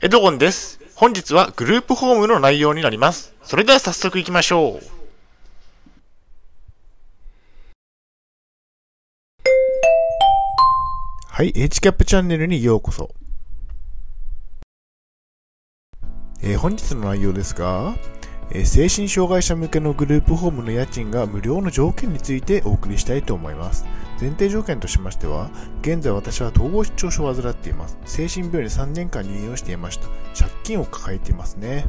[0.00, 0.78] エドゴンです。
[0.94, 3.34] 本日はグループホームの内容になります。
[3.42, 4.86] それでは早速行きましょう。
[11.26, 13.10] はい、H キャップチャンネルにようこそ。
[16.42, 17.96] えー本日の内容ですが、
[18.52, 23.84] えー精神障害者向けのグループホームの家賃が無料の条件についてお送りしたいと思います。
[24.20, 25.50] 前提条件としましては、
[25.82, 27.98] 現在私は統合失調症を患っています。
[28.04, 30.08] 精神病院に3年間入院をしていました。
[30.38, 31.86] 借金を抱えていますね。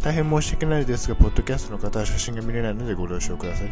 [0.00, 3.70] 大変申し訳ないですが、ポッドキャストの方は写真が見れないのでご了承ください。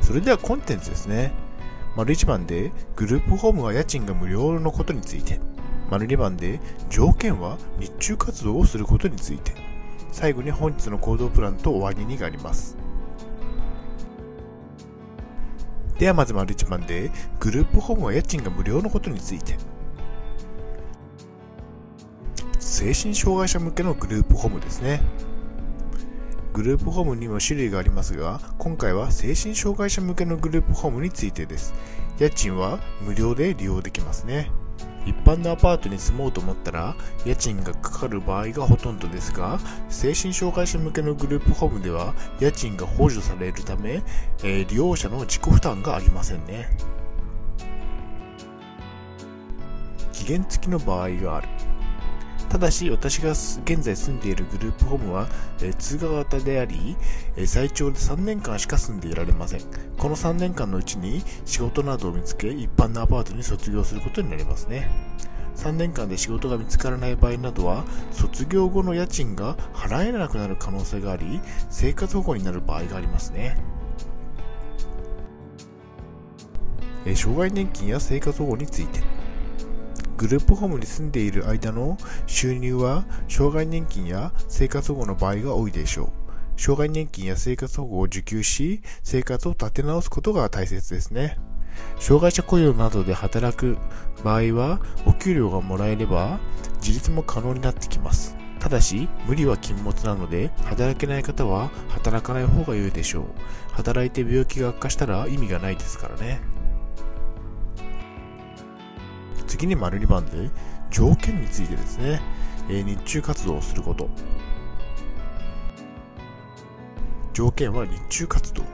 [0.00, 1.32] それではコンテンツですね。
[1.96, 5.40] 丸1番でグループホームは家賃が無料のことについて
[5.90, 9.52] 丸2番で条件は日中活動をすることについて
[10.10, 12.76] 最後に本日の行動プランと終わりにがあります
[15.98, 19.56] ではまず丸一番でグループホームは家賃が無料のことについて
[22.58, 25.00] 精神障害者向けのグループホームですね
[26.54, 31.74] グループホームにも種類がありますが、今回は精神障害者向けのグループホームについてです。
[32.20, 34.52] 家賃は無料で利用できますね。
[35.06, 44.02] 一般のアパートに住もうと思ったら、家賃がかかる場合がほとんどですが、精神障害者向けのグループホームでは、家賃が補助されるため、
[44.42, 46.68] えー利用者の自己負担がありませんね。
[50.12, 51.48] 期限付きの場合がある。
[52.54, 55.26] ただし私が現在住んでいるグループホームは、
[55.60, 56.96] えー通過型であり、
[57.36, 59.60] え最長で3年間しか住んでいられません。
[59.98, 64.88] この3年間のうちに仕事などを見つけ一般のアパートに卒業することになりますね。
[65.56, 73.58] 3年間で仕事が見つからない場合などは卒業後の家賃が払えなくなる可能性があり生活保護になる場合がありますね。
[77.16, 79.13] 障害年金や生活保護について。
[80.16, 86.60] グループホームに住んでいる間の収入は障害年金や生活保護の場合が多いでしょう。
[86.60, 91.38] 障害年金や生活保護を受給し、生活を立て直すことが大切ですね。
[91.98, 93.76] 障害者雇用などで働く
[94.22, 96.38] 場合は、お給料がもらえれば
[96.76, 98.36] 自立も可能になってきます。
[98.60, 103.24] ただし、無理は禁物なので、働けない方は働かない方が良いでしょう。
[103.72, 106.40] 働いて病気が悪化したら意味がないですからね。
[109.54, 110.50] 次に丸2番で
[110.90, 112.20] 条件についてですね、
[112.68, 114.08] え日中活動をすること。
[117.32, 118.64] 条件は日中活動。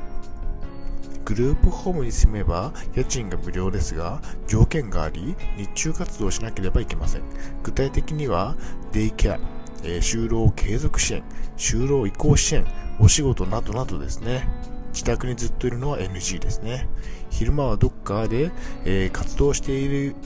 [1.26, 7.22] グループホームに住めば家賃が無料ですが条件があり日中活動をしなければいけません。
[7.62, 8.56] 具体的には
[8.92, 9.38] デイケア、
[9.84, 11.22] え就労継続支援
[11.58, 12.64] 就労移行支援
[12.98, 14.48] お仕事などなどですね。
[14.92, 16.88] 自宅にずっといるのは NG ですね。
[17.28, 18.50] 昼間はどっかで、
[18.84, 20.16] え活動している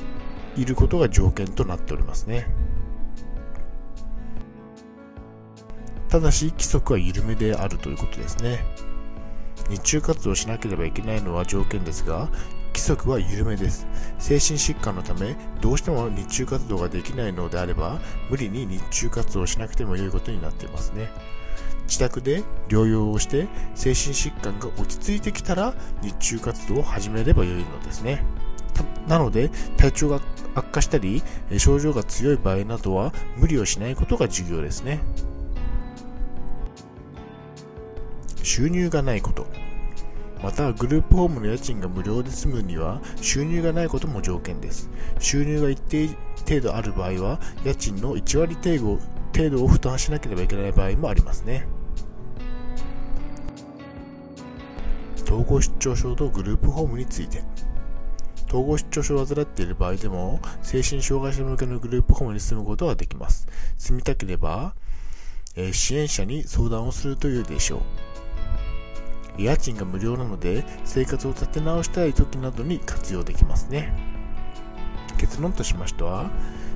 [0.57, 2.47] いることが条件となっておりますね。
[6.09, 8.65] ただし規則は緩めであるということですね。
[9.69, 12.29] 日中活動しなければいけないのは条件ですが
[12.69, 13.87] 規則は緩めです。
[14.19, 18.01] 精神疾患のためどうしても日中活動ができないのであれば
[18.31, 21.09] 無理に日中活動しなくても良いことになっていますね。
[21.87, 28.25] 自宅で療養をして精神疾患が落ち着いてきたら日中活動を始めれば良いのですね。
[29.09, 30.21] なので体調が
[30.55, 31.23] 悪化したり
[31.59, 35.01] 症状が強い場合などは無理をしないことが重要ですね。
[38.43, 39.47] 収入がないこと。
[40.43, 44.91] またグループホームの家賃が無料で住むには収入がないことも条件です。
[45.19, 46.09] 収入が一定
[46.47, 48.99] 程度ある場合は家賃の1割程度
[49.35, 51.67] 程度を負担しなければいけない場合もありますね。
[55.25, 57.43] 統合失調症とグループホームについて。
[58.49, 63.47] 統合失調症を患っている場合でも精神障害者向けのグループホームに住むことができます。
[63.79, 64.75] 住みたければ、
[65.57, 67.79] えー支援者に相談をするというでしょ
[69.39, 69.43] う。
[69.43, 73.93] 家賃が無料なので生活を立て直したい時などに活用できますね。
[75.19, 76.31] 結論としましては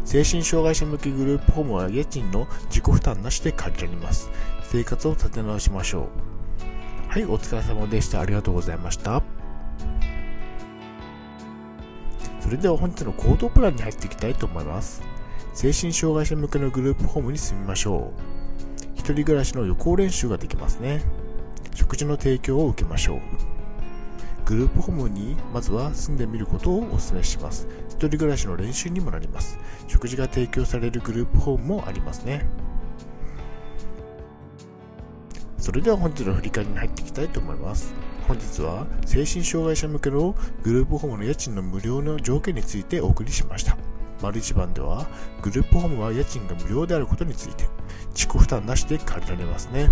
[0.04, 4.30] 精神障害者向けグループホームは家賃の自己負担なしで借りられます。
[4.62, 6.08] 生活を立て直しましょ
[7.06, 7.08] う。
[7.08, 8.20] はいお疲れ様でした。
[8.20, 9.22] ありがとうございました。
[12.48, 15.02] それでは本日の行動プランに入っていきたいと思います。
[15.52, 18.20] 精神障害者向けのグループホームに住みましょう。
[18.94, 21.02] 一人暮らしの予行練習ができますね。
[21.74, 23.20] 食事の提供を受けましょう。
[24.46, 27.68] グループホームにまずは住んでみることをお勧めします。
[27.90, 29.58] 一人暮らしの練習にもなります。
[29.86, 32.46] 食事が提供されるグループホームもありますね。
[35.58, 37.92] それでは本日の振り返りに入っていきたいと思います。
[38.28, 43.76] 本日は精神障害者向けのグループホームの家賃の無料の条件についてお送りしました
[44.20, 45.06] 丸一番では、
[45.42, 47.64] グループホームは家賃が無料であることについて、
[48.10, 49.90] 自己負担なしで借りられますね。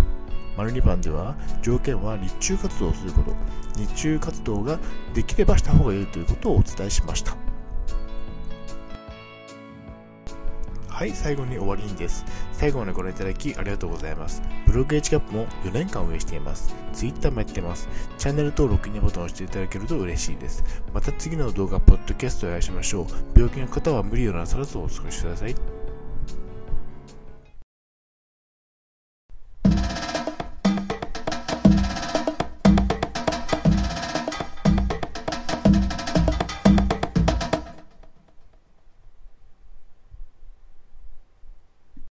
[0.57, 3.33] 丸2番では、条件は日中活動をすること、
[3.77, 4.79] 日中活動が
[5.13, 7.46] できればした方がいいということをお伝えしました。
[10.97, 12.25] はい、最後に終わりにです。
[12.53, 14.41] 最後までご覧いただきありがとうございます。
[14.65, 16.73] ブログ H キャップも4年間運営しています。
[16.91, 17.87] Twitter もやってます。
[18.17, 20.63] チャンネル登録、いいねボタンを押していただけると嬉しいです。
[20.95, 23.05] また次の動画、ポッドキャストをお会いしましょう。
[23.35, 25.76] 病気の方は無理をなさらずお過ごしください。